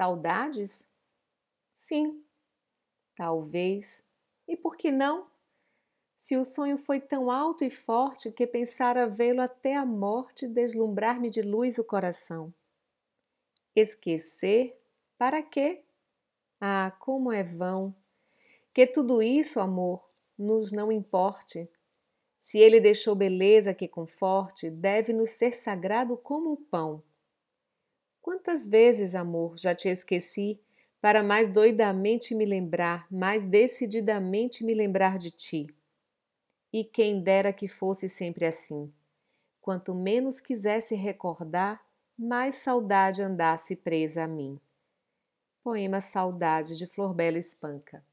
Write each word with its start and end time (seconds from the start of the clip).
Saudades? 0.00 0.88
Sim, 1.74 2.24
talvez. 3.14 4.02
E 4.48 4.56
por 4.56 4.74
que 4.74 4.90
não? 4.90 5.26
Se 6.16 6.38
o 6.38 6.42
sonho 6.42 6.78
foi 6.78 6.98
tão 6.98 7.30
alto 7.30 7.64
e 7.64 7.70
forte 7.70 8.32
que 8.32 8.46
pensara 8.46 9.06
vê-lo 9.06 9.42
até 9.42 9.76
a 9.76 9.84
morte 9.84 10.48
deslumbrar-me 10.48 11.28
de 11.28 11.42
luz 11.42 11.76
o 11.76 11.84
coração. 11.84 12.50
Esquecer? 13.76 14.82
Para 15.18 15.42
quê? 15.42 15.84
Ah, 16.58 16.96
como 16.98 17.30
é 17.30 17.42
vão! 17.42 17.94
Que 18.72 18.86
tudo 18.86 19.22
isso, 19.22 19.60
amor, 19.60 20.02
nos 20.38 20.72
não 20.72 20.90
importe. 20.90 21.68
Se 22.38 22.58
ele 22.58 22.80
deixou 22.80 23.14
beleza 23.14 23.74
que 23.74 23.86
conforte, 23.86 24.70
deve-nos 24.70 25.28
ser 25.28 25.52
sagrado 25.52 26.16
como 26.16 26.52
o 26.52 26.56
pão. 26.56 27.04
Quantas 28.20 28.68
vezes, 28.68 29.14
amor, 29.14 29.58
já 29.58 29.74
te 29.74 29.88
esqueci, 29.88 30.60
para 31.00 31.22
mais 31.22 31.48
doidamente 31.48 32.34
me 32.34 32.44
lembrar, 32.44 33.06
mais 33.10 33.44
decididamente 33.44 34.62
me 34.64 34.74
lembrar 34.74 35.16
de 35.18 35.30
ti. 35.30 35.66
E 36.72 36.84
quem 36.84 37.22
dera 37.22 37.52
que 37.52 37.66
fosse 37.66 38.08
sempre 38.08 38.44
assim. 38.44 38.92
Quanto 39.60 39.94
menos 39.94 40.40
quisesse 40.40 40.94
recordar, 40.94 41.82
mais 42.16 42.56
saudade 42.56 43.22
andasse 43.22 43.74
presa 43.74 44.24
a 44.24 44.28
mim. 44.28 44.60
Poema 45.64 46.00
Saudade 46.00 46.76
de 46.76 46.86
Florbela 46.86 47.38
Espanca. 47.38 48.04